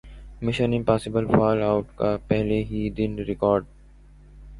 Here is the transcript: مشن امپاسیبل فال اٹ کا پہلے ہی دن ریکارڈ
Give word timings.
مشن 0.41 0.73
امپاسیبل 0.73 1.25
فال 1.27 1.61
اٹ 1.63 1.95
کا 1.97 2.15
پہلے 2.27 2.61
ہی 2.63 2.89
دن 2.97 3.15
ریکارڈ 3.27 3.65